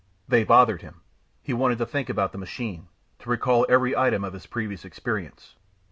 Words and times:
They 0.27 0.43
bothered 0.43 0.81
him. 0.81 1.01
He 1.43 1.53
wanted 1.53 1.77
to 1.77 1.85
think 1.85 2.09
about 2.09 2.31
the 2.31 2.39
machine, 2.39 2.87
to 3.19 3.29
recall 3.29 3.67
every 3.69 3.95
item 3.95 4.23
of 4.23 4.33
his 4.33 4.47
previous 4.47 4.83
experience. 4.83 5.53